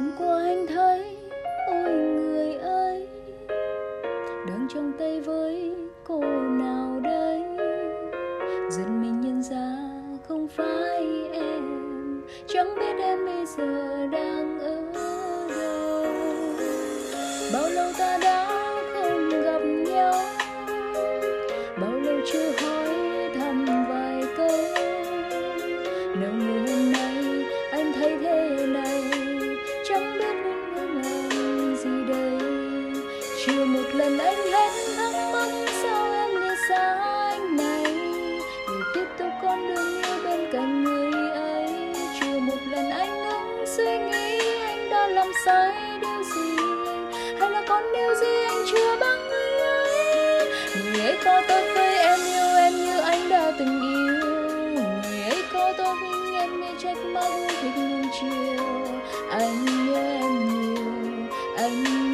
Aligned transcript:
hôm 0.00 0.10
qua 0.18 0.42
anh 0.44 0.66
thấy, 0.66 1.16
ôi 1.66 1.92
người 1.92 2.54
ơi. 2.54 3.08
Đang 4.46 4.68
trong 4.74 4.92
tay 4.98 5.20
với 5.20 5.72
cô 6.04 6.20
nào 6.48 7.00
đây? 7.00 7.42
Dần 8.70 9.02
mình 9.02 9.20
nhận 9.20 9.42
ra 9.42 9.76
không 10.28 10.48
phải 10.48 11.04
em, 11.32 12.22
chẳng 12.46 12.74
biết 12.78 13.02
em 13.02 13.26
bây 13.26 13.46
giờ 13.46 14.06
đang 14.12 14.58
ở 14.60 14.76
đâu. 15.48 16.04
Bao 17.52 17.70
lâu 17.70 17.92
ta 17.98 18.18
đã 18.22 18.69
lần 33.94 34.18
anh 34.18 34.52
hết 34.52 34.70
thắc 34.96 35.12
mắc 35.32 35.48
sao 35.82 36.12
em 36.12 36.34
lại 36.34 36.56
xa 36.68 36.96
anh 37.30 37.56
này? 37.56 37.84
Để 38.68 38.74
tiếp 38.94 39.06
tục 39.18 39.28
con 39.42 39.68
đường 39.68 40.02
yêu 40.02 40.16
bên 40.24 40.52
cạnh 40.52 40.84
người 40.84 41.30
ấy. 41.30 41.94
Chưa 42.20 42.38
một 42.38 42.58
lần 42.70 42.90
anh 42.90 43.28
ngẫm 43.28 43.64
suy 43.76 43.98
nghĩ, 43.98 44.38
anh 44.66 44.90
đã 44.90 45.06
làm 45.06 45.26
sai 45.44 45.72
điều 46.00 46.22
gì? 46.34 46.56
Hay 47.40 47.50
là 47.50 47.62
còn 47.68 47.82
điều 47.92 48.14
gì 48.14 48.44
anh 48.48 48.64
chưa 48.72 48.96
bằng 49.00 49.28
người 49.28 49.60
ấy? 49.60 50.48
Người 50.84 51.00
ấy 51.00 51.16
có 51.24 51.42
tốt 51.48 51.62
với 51.74 51.96
em 51.96 52.18
yêu 52.20 52.56
em, 52.56 52.72
như 52.76 53.00
anh 53.00 53.28
đã 53.28 53.52
từng 53.58 53.80
yêu. 53.80 54.30
Người 55.02 55.22
ấy 55.22 55.42
có 55.52 55.72
tốt 55.78 55.94
với 56.02 56.34
em 56.40 56.60
như 56.60 56.68
trách 56.82 56.98
móc 57.12 57.32
thì 57.62 57.68
nuông 57.76 58.04
chiều 58.20 58.64
anh 59.30 59.64
nhớ 59.64 60.02
em 60.20 60.48
nhiều, 60.48 60.84
anh 61.56 61.84
nhớ 61.84 62.09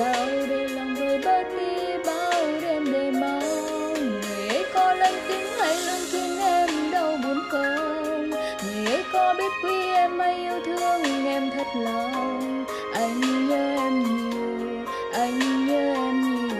sao 0.00 0.26
để 0.48 0.68
lòng 0.68 0.94
người 0.94 1.18
bớt 1.24 1.42
đi, 1.58 1.98
bao 2.06 2.60
đêm 2.62 2.92
để 2.92 3.10
mong. 3.10 3.94
Người 3.94 4.48
ấy 4.48 4.64
có 4.74 4.94
lắng 4.94 5.14
tiếng 5.28 5.46
hay 5.58 5.76
luôn 5.76 6.00
khiến 6.12 6.40
em 6.40 6.90
đau 6.92 7.16
buồn 7.24 7.38
không 7.50 8.30
người 8.30 8.86
ấy 8.86 9.04
có 9.12 9.34
biết 9.38 9.52
quý 9.64 9.92
em 9.94 10.18
hay 10.18 10.34
yêu 10.34 10.60
thương 10.64 11.26
em 11.26 11.50
thật 11.50 11.66
lòng. 11.74 12.64
Anh 12.94 13.48
nhớ 13.48 13.76
em 13.78 14.02
nhiều, 14.02 14.86
anh 15.12 15.66
nhớ 15.66 15.94
em 15.94 16.22
nhiều. 16.22 16.56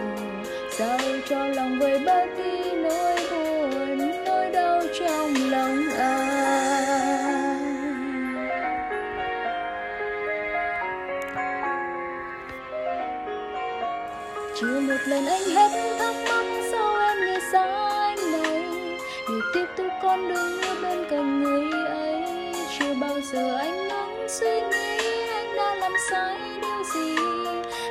Sao 0.71 0.99
cho 1.29 1.47
lòng 1.47 1.79
người 1.79 1.99
bớt 1.99 2.27
đi 2.39 2.50
chưa 14.61 14.81
một 14.81 14.97
lần 15.07 15.27
anh 15.27 15.43
hết 15.43 15.71
thắc 15.99 16.15
mắc, 16.29 16.45
sao 16.73 16.99
em 16.99 17.17
lại 17.21 17.41
xa 17.53 17.65
anh 18.01 18.33
này? 18.33 18.63
Để 19.29 19.35
tiếp 19.55 19.67
tục 19.77 19.87
con 20.03 20.29
đường 20.29 20.61
yêu 20.63 20.75
bên 20.83 21.05
cạnh 21.11 21.43
người 21.43 21.87
ấy, 21.89 22.23
chưa 22.79 22.95
bao 23.01 23.21
giờ 23.33 23.57
anh 23.59 23.89
ngẫm 23.89 24.09
suy 24.29 24.61
nghĩ 24.61 24.99
anh 25.33 25.57
đã 25.57 25.75
làm 25.75 25.93
sai 26.11 26.39
điều 26.63 26.85
gì. 26.95 27.17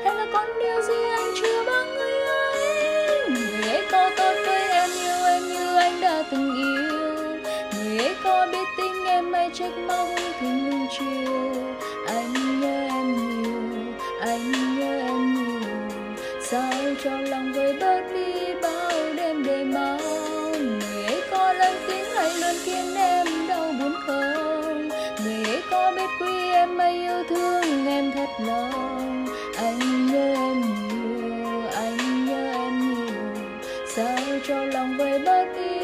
Hay 0.03 0.15
là 0.15 0.25
còn 0.33 0.47
điều 0.59 0.81
gì 0.81 1.03
anh 1.11 1.31
chưa 1.41 1.63
bằng 1.63 1.95
người 1.95 2.21
ấy 2.27 3.29
người 3.29 3.69
ấy 3.71 3.83
có 3.91 4.09
tốt 4.17 4.33
với 4.45 4.69
em 4.69 4.89
yêu 4.89 5.25
em 5.25 5.47
như 5.47 5.75
anh 5.75 6.01
đã 6.01 6.23
từng 6.31 6.55
yêu. 6.55 7.15
Người 7.73 7.97
ấy 7.97 8.15
có 8.23 8.47
biết 8.51 8.67
tính 8.77 9.05
em 9.07 9.33
hay 9.33 9.49
trách 9.53 9.77
móc 9.87 10.07
tình 10.41 10.69
lung 10.69 10.87
chiều 10.99 11.48
trong 17.03 17.25
cho 17.25 17.31
lòng 17.31 17.53
vơi 17.53 17.73
bớt 17.79 18.01
đi 18.13 18.53
bao 18.61 19.13
đêm 19.15 19.43
để 19.43 19.63
mong 19.63 20.79
người 20.79 21.05
ấy 21.05 21.21
có 21.31 21.53
lớn 21.53 21.73
tiếng 21.87 22.05
hay 22.15 22.33
luôn 22.35 22.55
khiến 22.63 22.95
em 22.95 23.27
đau 23.47 23.71
buồn 23.79 23.93
không? 24.07 24.89
Người 25.23 25.43
ấy 25.43 25.61
có 25.71 25.91
biết 25.95 26.09
quý 26.19 26.51
em 26.51 26.79
hay 26.79 26.93
yêu 26.93 27.23
thương 27.29 27.87
em 27.87 28.11
thật 28.11 28.29
lòng. 28.47 29.27
Anh 29.57 30.07
nhớ 30.11 30.33
em 30.33 30.61
nhiều, 30.61 31.61
anh 31.75 32.25
nhớ 32.25 32.51
em 32.53 32.79
nhiều. 32.79 33.15
Sao 33.95 34.39
cho 34.47 34.65
lòng 34.65 34.97
vơi 34.97 35.19
bớt 35.19 35.45
đi 35.55 35.78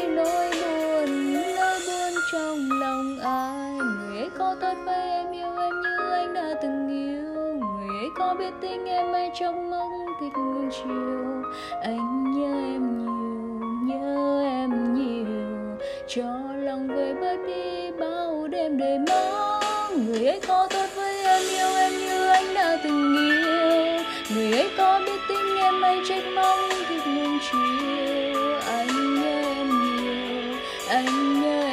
có 8.18 8.34
biết 8.38 8.50
tình 8.60 8.86
em 8.86 9.12
ai 9.12 9.30
trong 9.40 9.70
mong 9.70 10.06
thích 10.20 10.32
luôn 10.36 10.68
chiều. 10.70 11.42
Anh 11.82 12.24
nhớ 12.34 12.54
em 12.74 12.98
nhiều, 12.98 13.68
nhớ 13.82 14.42
em 14.44 14.94
nhiều. 14.94 15.78
Cho 16.08 16.22
lòng 16.56 16.88
vơi 16.88 17.14
bớt 17.14 17.36
đi 17.46 17.90
bao 18.00 18.48
đêm 18.50 18.78
để 18.78 18.98
mong 19.08 20.06
người 20.06 20.26
ấy 20.26 20.40
có 20.48 20.68
tốt 20.70 20.86
với 20.96 21.24
em, 21.24 21.40
yêu 21.48 21.76
em 21.76 21.92
như 21.92 22.28
anh 22.28 22.54
đã 22.54 22.78
từng 22.84 23.16
yêu 23.16 24.04
người 24.34 24.52
ấy 24.52 24.70
có 24.78 25.00
biết 25.06 25.20
tình 25.28 25.56
em 25.58 25.82
ai 25.82 26.00
trách 26.08 26.24
mong 26.34 26.60
thích 26.88 27.02
luôn 27.06 27.38
chiều. 27.50 28.60
Anh 28.66 29.14
nhớ 29.14 29.42
em 29.56 29.70
nhiều, 29.70 30.54
anh 30.88 31.42
nhớ 31.42 31.65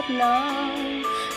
rất 0.00 0.14
lo 0.14 0.50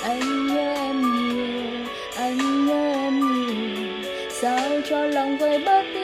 anh 0.04 0.48
nhớ 0.48 0.74
em 0.76 1.02
nhiều, 1.02 1.86
anh 2.18 2.66
nhớ 2.66 2.94
em 2.94 3.20
nhiều. 3.20 4.12
Sao 4.30 4.82
cho 4.90 5.06
lòng 5.06 5.38
vơi 5.38 5.60
bớt 5.66 5.84
đi? 5.94 6.03